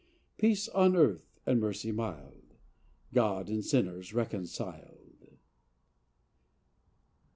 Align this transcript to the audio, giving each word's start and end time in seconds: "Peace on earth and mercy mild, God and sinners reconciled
"Peace 0.39 0.67
on 0.69 0.95
earth 0.95 1.39
and 1.45 1.59
mercy 1.59 1.91
mild, 1.91 2.55
God 3.13 3.49
and 3.49 3.63
sinners 3.63 4.15
reconciled 4.15 5.37